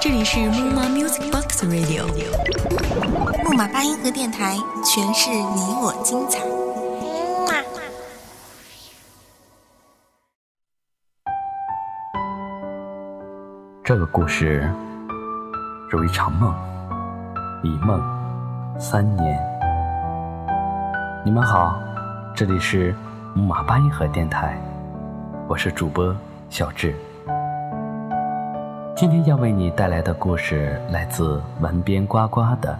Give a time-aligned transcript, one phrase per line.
[0.00, 2.04] 这里是木马 Music Box Radio，
[3.44, 6.40] 木马八音盒电台，诠释你我精彩。
[13.84, 14.68] 这个故事
[15.88, 16.52] 如一场梦，
[17.62, 18.02] 一梦
[18.80, 19.40] 三年。
[21.24, 21.78] 你们好，
[22.34, 22.92] 这里是
[23.32, 24.60] 木马八音盒电台，
[25.46, 26.12] 我是主播
[26.50, 26.94] 小智。
[28.96, 32.72] 今天要为你带来的故事来自文编呱呱的《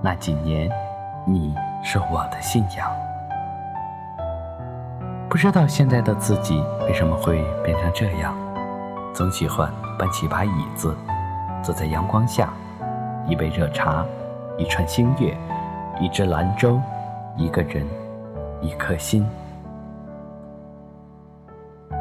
[0.00, 0.70] 那几年，
[1.26, 2.90] 你是我的信仰》。
[5.28, 8.34] 不知道现在的自己为什么会变成这样，
[9.12, 10.96] 总喜欢搬起把椅子，
[11.62, 12.48] 坐在阳光下，
[13.28, 14.02] 一杯热茶，
[14.56, 15.36] 一串星月，
[16.00, 16.80] 一只兰州，
[17.36, 17.86] 一个人，
[18.62, 19.26] 一颗心。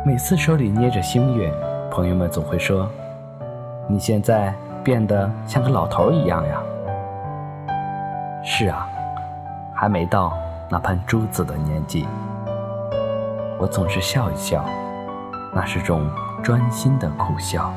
[0.06, 1.50] 每次手里捏着星月，
[1.90, 2.90] 朋友们总会说
[3.88, 6.62] ：“你现在变得像个老头一样呀。”
[8.44, 8.86] 是啊，
[9.74, 10.38] 还没到
[10.70, 12.06] 那攀珠子的年纪。
[13.58, 14.66] 我总是笑一笑，
[15.56, 16.06] 那是种
[16.44, 17.72] 专心的苦笑。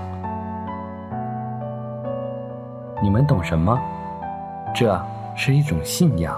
[3.01, 3.79] 你们懂什么？
[4.75, 5.01] 这
[5.37, 6.37] 是一种信仰，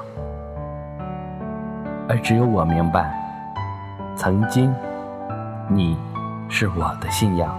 [2.06, 3.11] 而只有我明白，
[4.14, 4.70] 曾经
[5.70, 5.98] 你
[6.48, 7.55] 是我的信仰。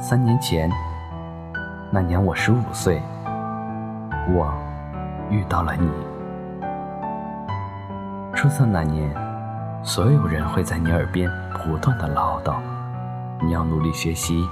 [0.00, 0.70] 三年前，
[1.90, 3.02] 那年我十五岁，
[4.32, 4.54] 我
[5.30, 5.90] 遇到了你。
[8.32, 9.12] 初三那年。
[9.82, 11.28] 所有人会在你耳边
[11.64, 12.56] 不断的唠叨，
[13.42, 14.46] 你要努力学习，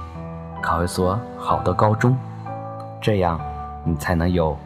[0.59, 2.17] 考一所好的高中，
[2.99, 3.39] 这样
[3.83, 4.57] 你才能有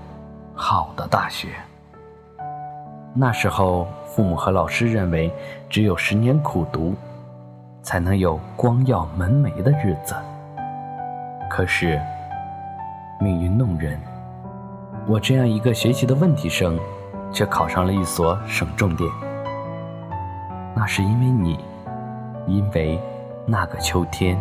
[0.56, 1.50] 好的大学。
[3.16, 5.32] 那时候，父母和老师认为，
[5.70, 6.96] 只有十年苦读，
[7.84, 10.16] 才能有光耀门楣的日子。
[11.48, 12.02] 可是，
[13.20, 14.00] 命运弄人，
[15.06, 16.80] 我这样一个学习的问题生，
[17.32, 19.08] 却考上了一所省重点。
[20.76, 21.60] 那是因为你，
[22.48, 23.00] 因为
[23.46, 24.36] 那个秋天，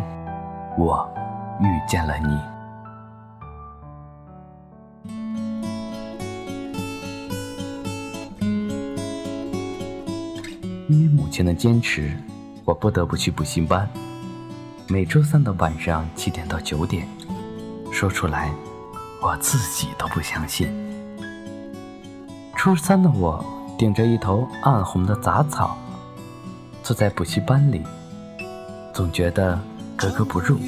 [0.79, 1.07] 我
[1.59, 2.52] 遇见了你。
[10.93, 12.15] 因为母亲的坚持，
[12.63, 13.89] 我不得不去补习班，
[14.87, 17.07] 每周三的晚上七点到九点。
[17.91, 18.53] 说出来，
[19.19, 20.71] 我自己都不相信。
[22.55, 23.43] 初三的我，
[23.75, 25.75] 顶着一头暗红的杂草。
[26.83, 27.81] 坐在补习班里，
[28.93, 29.59] 总觉得
[29.95, 30.59] 格格不入。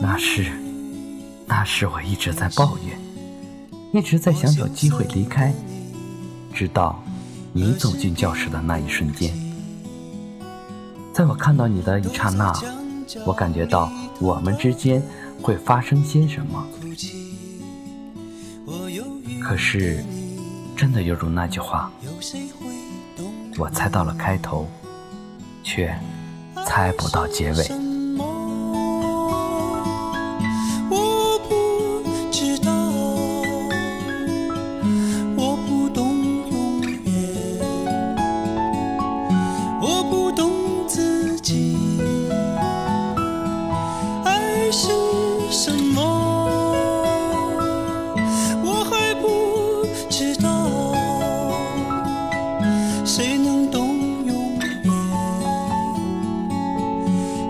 [0.00, 0.50] 那是，
[1.46, 2.98] 那是我一直在抱怨，
[3.92, 5.52] 一直在想找机会离开。
[6.54, 7.02] 直到
[7.52, 9.32] 你走进教室的那一瞬间，
[11.12, 12.52] 在我看到你的一刹那，
[13.24, 15.02] 我感觉到我们之间
[15.42, 16.66] 会发生些什么。
[19.42, 20.04] 可是，
[20.76, 21.90] 真的犹如那句话。
[23.56, 24.68] 我猜到了开头，
[25.64, 25.92] 却
[26.66, 27.87] 猜不到结尾。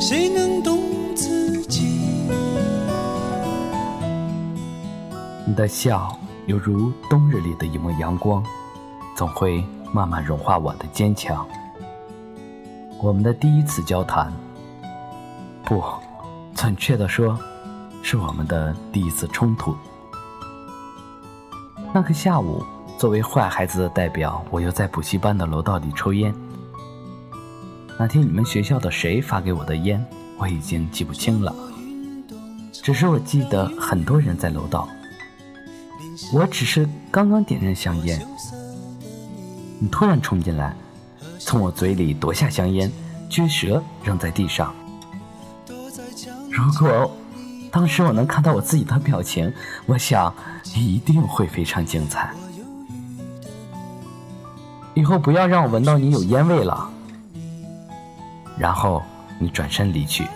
[0.00, 0.78] 谁能懂
[1.16, 2.31] 自己？
[5.44, 6.16] 你的笑
[6.47, 8.41] 犹如冬日里的一抹阳光，
[9.16, 11.44] 总会慢慢融化我的坚强。
[13.03, 14.32] 我们的第一次交谈，
[15.64, 15.82] 不，
[16.54, 17.37] 准确的说，
[18.00, 19.75] 是我们的第一次冲突。
[21.92, 22.64] 那个下午，
[22.97, 26.32] 作为坏孩子的代表，我又在补习班的楼道里抽烟。
[28.00, 30.05] 那天你们学校的谁发给我的烟，
[30.38, 31.52] 我已经记不清了，
[32.70, 34.88] 只是我记得很多人在楼道。
[36.32, 38.25] 我只是刚刚点燃香烟，
[39.81, 40.76] 你突然冲进来，
[41.40, 42.88] 从我嘴里夺下香烟，
[43.28, 44.73] 撅舌扔在地上。
[46.49, 47.11] 如果
[47.73, 49.52] 当时我能看到我自己的表情，
[49.87, 50.32] 我想
[50.76, 52.32] 一定会非常精彩。
[54.94, 56.90] 以后不要让我闻到你有烟味了。
[58.58, 59.02] 然后
[59.38, 60.26] 你转身离去，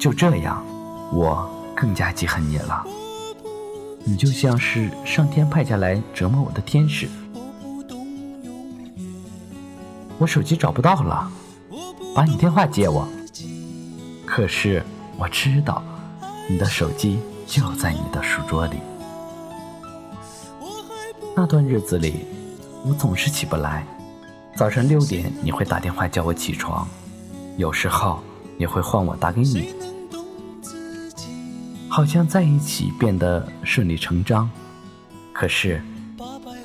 [0.00, 0.64] 就这样，
[1.12, 2.84] 我更加记恨你了。
[4.02, 7.08] 你就像是上天派下来折磨我的天使。
[10.18, 11.30] 我手机找不到了，
[12.14, 13.06] 把你电话借我。
[14.26, 14.82] 可是
[15.16, 15.82] 我知道，
[16.48, 18.78] 你的手机就在你的书桌里。
[21.36, 22.26] 那段日子里，
[22.84, 23.86] 我总是起不来。
[24.60, 26.86] 早晨六点，你会打电话叫我起床，
[27.56, 28.22] 有时候
[28.58, 29.74] 也会换我打给你。
[31.88, 34.50] 好像在一起变得顺理成章，
[35.32, 35.82] 可是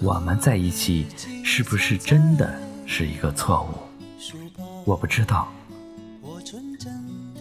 [0.01, 1.07] 我们在一起
[1.41, 2.53] 是不是真的
[2.85, 4.59] 是一个错误？
[4.83, 5.47] 我不知道。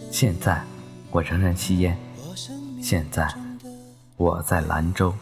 [0.09, 0.63] 现在
[1.11, 1.97] 我仍然吸烟，
[2.81, 3.27] 现在
[4.15, 5.13] 我在兰州，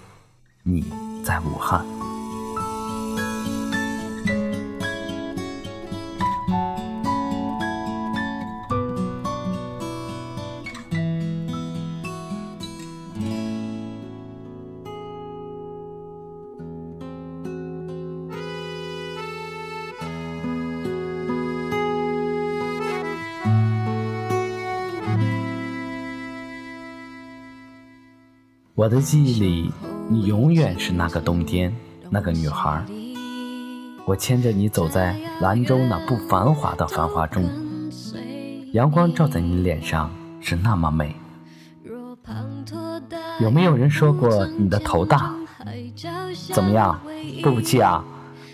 [0.62, 0.86] 你
[1.26, 1.84] 在武汉。
[28.76, 29.72] 我的记忆里，
[30.10, 31.72] 你永远是那个冬天，
[32.10, 32.84] 那个女孩。
[34.04, 37.48] 我牵着你走在兰州那不繁华的繁华中，
[38.72, 40.10] 阳光照在你脸上
[40.42, 41.16] 是那么美。
[43.40, 45.36] 有没有人说过你的头大？
[46.52, 47.00] 怎么样，
[47.44, 48.04] 不服气啊？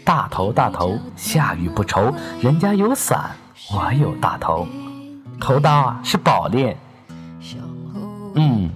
[0.04, 3.32] 大头大头，下雨不愁，人家有伞，
[3.74, 4.68] 我有大头，
[5.40, 6.78] 头大是宝链。
[8.36, 8.70] 嗯。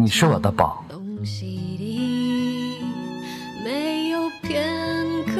[0.00, 0.84] 你是我的宝。
[3.64, 4.64] 没有片
[5.26, 5.34] 刻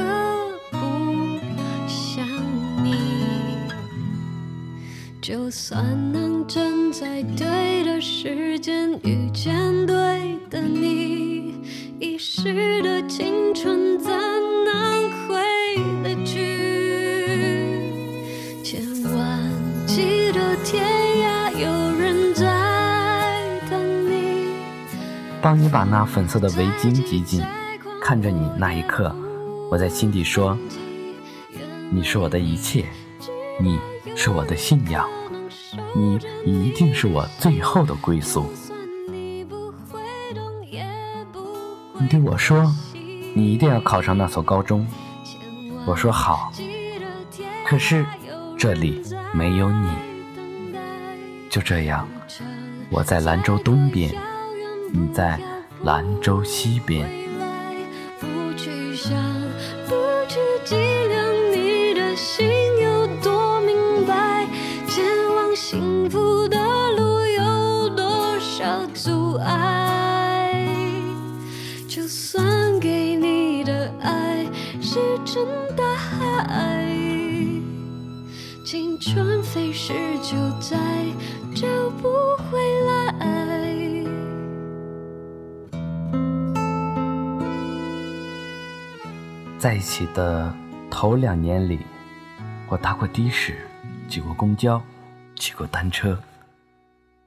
[0.73, 0.79] 不
[1.87, 2.27] 想
[2.83, 2.97] 你，
[5.23, 11.55] 就算能站在对的时间遇见对的你，
[12.01, 12.78] 已是
[25.41, 27.45] 当你把那粉色的围巾系紧，
[28.03, 29.15] 看着你那一刻，
[29.71, 30.59] 我在心底说
[31.91, 32.87] ：“你是我的一切，
[33.61, 33.79] 你
[34.17, 35.09] 是我的信仰，
[35.95, 38.47] 你一定是我最后的归宿。”
[42.01, 42.73] 你对我说
[43.35, 44.87] ：“你一定要考上那所高中。”
[45.87, 46.53] 我说：“好。”
[47.65, 48.05] 可是
[48.57, 49.03] 这里
[49.33, 49.89] 没有你。
[51.49, 52.09] 就这样，
[52.91, 54.13] 我在兰州东边。
[54.91, 55.39] 你在
[55.85, 57.09] 兰州西边。
[58.19, 59.13] 不去想，
[59.87, 59.95] 不
[60.27, 62.49] 去计量你的心
[62.83, 64.47] 有多明白，
[64.89, 65.05] 前
[65.35, 66.59] 往幸福的
[66.97, 70.65] 路有多少阻碍。
[71.87, 74.47] 就算给你的爱
[74.81, 75.45] 石沉
[75.77, 76.87] 大海，
[78.65, 79.93] 青春飞逝
[80.23, 80.77] 就再
[81.55, 81.67] 找
[82.01, 82.09] 不
[82.51, 83.18] 回来。
[89.59, 90.55] 在一起的
[90.89, 91.81] 头两年里，
[92.69, 93.59] 我搭过的士，
[94.09, 94.81] 挤过公交，
[95.35, 96.17] 骑过单车，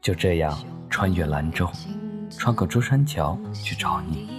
[0.02, 0.58] 就这样
[0.90, 1.70] 穿越兰州，
[2.30, 4.30] 穿过珠山桥去找你，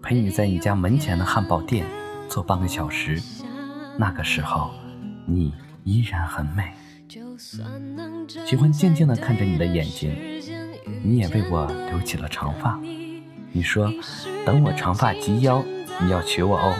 [0.00, 1.84] 陪你在你家门前的汉堡店
[2.26, 3.20] 坐半个小时。
[3.98, 4.70] 那个时候，
[5.26, 5.52] 你
[5.84, 6.72] 依然很美，
[8.46, 10.10] 喜欢静静地看着你的眼睛。
[11.02, 12.80] 你也为我留起了长发，
[13.52, 13.92] 你说
[14.46, 15.62] 等我长发及腰。
[16.02, 16.74] 你要娶我哦，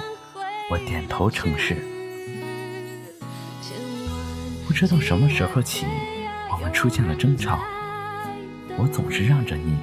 [0.71, 1.77] 我点头称是。
[4.67, 5.85] 不知道什么时候起，
[6.51, 7.59] 我们出现了争吵。
[8.79, 9.77] 我总是让着你，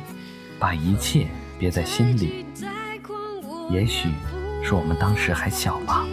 [0.57, 1.27] 把一切
[1.59, 2.45] 憋在心里。
[3.69, 4.09] 也许
[4.63, 6.07] 是我们当时还小吧。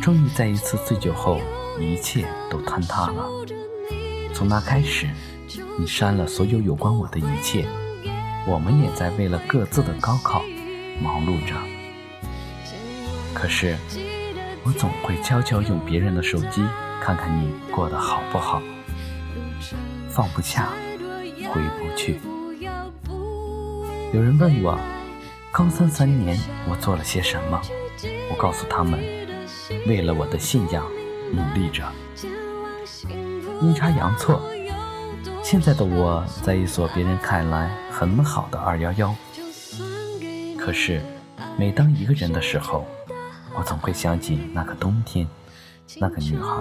[0.00, 1.40] 终于在一次醉酒后，
[1.78, 3.28] 一切都坍塌了。
[4.32, 5.06] 从那开始，
[5.78, 7.66] 你删了所有有关我的一切。
[8.46, 10.42] 我们也在为了各自的高考。
[11.02, 11.56] 忙碌着，
[13.34, 13.76] 可是
[14.62, 16.64] 我总会悄悄用别人的手机
[17.02, 18.62] 看看你过得好不好，
[20.08, 20.68] 放不下，
[21.52, 22.20] 回不去。
[24.14, 24.78] 有人问我，
[25.50, 26.38] 高三三年
[26.70, 27.60] 我做了些什么？
[28.30, 29.00] 我告诉他们，
[29.86, 30.86] 为了我的信仰
[31.32, 31.82] 努力着。
[33.60, 34.40] 阴差阳错，
[35.42, 39.14] 现在的我在一所别人看来很好的二幺幺。
[40.64, 41.00] 可是，
[41.58, 42.86] 每当一个人的时候，
[43.58, 45.26] 我总会想起那个冬天，
[45.98, 46.54] 那个女孩，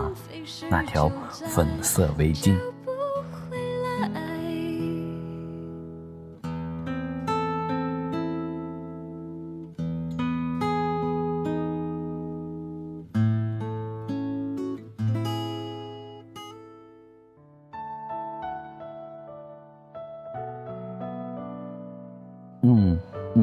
[0.71, 2.57] 那条粉色围巾。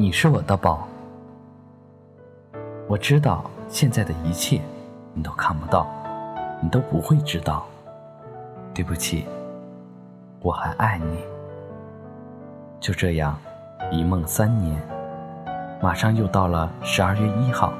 [0.09, 0.87] 你是我的宝。
[2.87, 4.59] 我知道现在的一切
[5.13, 5.85] 你都看不到，
[6.63, 7.63] 你都不会知道。
[8.73, 9.27] 对不起，
[10.41, 11.19] 我还爱你。
[12.79, 13.37] 就这样，
[13.91, 14.81] 一梦三年，
[15.79, 17.71] 马上又到了十二月一号，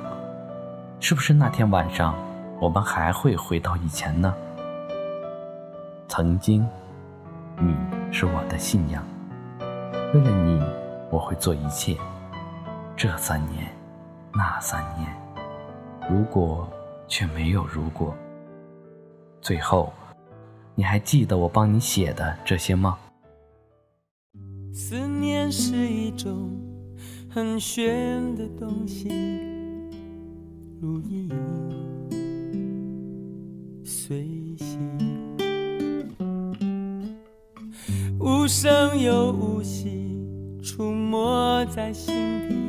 [0.99, 2.13] 是不是那天晚上
[2.61, 4.31] 我们还会回到以前呢？
[6.07, 6.63] 曾经，
[7.57, 7.75] 你
[8.11, 9.03] 是我的信仰，
[10.13, 10.63] 为了你，
[11.09, 11.97] 我会做一切。
[13.01, 13.65] 这三年，
[14.33, 15.09] 那三年，
[16.11, 16.69] 如果
[17.07, 18.13] 却没有如果。
[19.39, 19.93] 最后，
[20.75, 22.97] 你还记得我帮你写的这些吗？
[24.73, 26.51] 思念是一种
[27.29, 29.07] 很玄的东西，
[30.81, 31.29] 如影
[33.85, 34.27] 随
[34.57, 34.77] 形，
[38.19, 40.21] 无声又无息，
[40.61, 42.13] 出没在心
[42.49, 42.68] 底。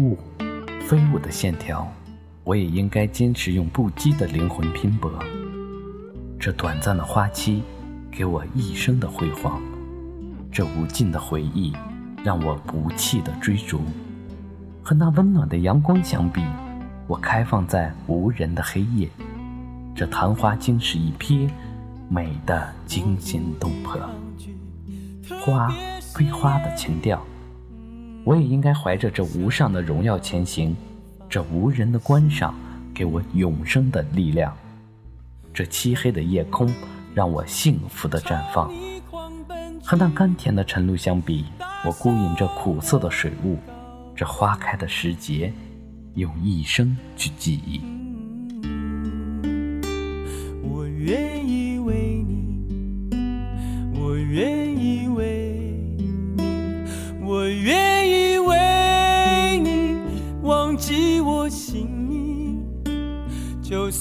[0.00, 0.16] 雾，
[0.80, 1.86] 飞舞的线条，
[2.42, 5.12] 我也应该坚持用不羁的灵魂拼搏。
[6.38, 7.62] 这短暂的花期，
[8.10, 9.60] 给我一生的辉煌；
[10.50, 11.74] 这无尽的回忆，
[12.24, 13.82] 让我不弃的追逐。
[14.82, 16.42] 和那温暖的阳光相比，
[17.06, 19.06] 我开放在无人的黑夜。
[19.94, 21.50] 这昙花经是一瞥，
[22.08, 24.00] 美的惊心动魄。
[25.42, 25.68] 花
[26.00, 27.22] 非花的情调，
[28.30, 30.76] 我也应该怀着这无上的荣耀前行。
[31.28, 32.54] 这无人的观赏，
[32.94, 34.56] 给我永生的力量。
[35.52, 36.72] 这漆黑的夜空，
[37.12, 38.70] 让我幸福的绽放。
[39.82, 41.44] 和那甘甜的晨露相比，
[41.84, 43.58] 我孤饮这苦涩的水雾。
[44.14, 45.52] 这花开的时节，
[46.14, 47.80] 用一生去记忆。
[50.62, 53.10] 我愿意为你，
[53.98, 54.79] 我愿意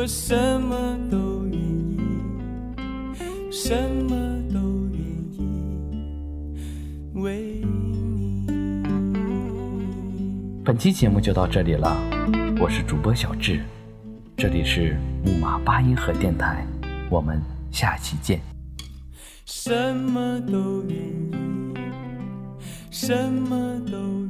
[0.00, 2.00] 我什么都愿意，
[3.52, 3.76] 什
[4.08, 4.16] 么
[4.50, 4.58] 都
[4.94, 4.98] 愿
[5.34, 6.56] 意
[7.12, 8.46] 为你。
[10.64, 11.94] 本期节目就到这里了，
[12.58, 13.60] 我是主播小智，
[14.38, 16.66] 这里是木马八音盒电台，
[17.10, 17.38] 我们
[17.70, 18.40] 下期见。
[19.44, 21.30] 什么都愿意。
[22.90, 23.98] 什么都